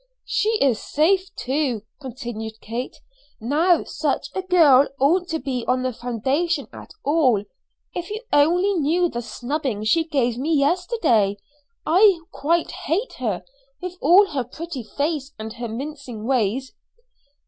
"She 0.25 0.49
is 0.63 0.81
safe 0.81 1.29
to," 1.45 1.83
continued 2.01 2.59
Kate. 2.59 2.97
"Now, 3.39 3.83
such 3.83 4.29
a 4.33 4.41
girl 4.41 4.87
oughtn't 4.99 5.29
to 5.29 5.37
be 5.37 5.63
on 5.67 5.83
the 5.83 5.93
foundation 5.93 6.65
at 6.73 6.95
all. 7.05 7.43
If 7.93 8.09
you 8.09 8.21
only 8.33 8.73
knew 8.73 9.09
the 9.09 9.21
snubbing 9.21 9.83
she 9.83 10.03
gave 10.03 10.39
me 10.39 10.55
yesterday. 10.57 11.37
I 11.85 12.17
quite 12.31 12.71
hate 12.85 13.13
her, 13.19 13.43
with 13.79 13.95
all 14.01 14.25
her 14.31 14.43
pretty 14.43 14.81
face 14.81 15.33
and 15.37 15.53
her 15.53 15.67
mincing 15.67 16.25
ways." 16.25 16.73